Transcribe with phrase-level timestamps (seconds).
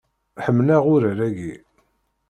[0.45, 1.55] Ḥemmleɣ urar-agi.